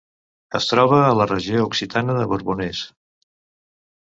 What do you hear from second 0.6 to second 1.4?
troba a la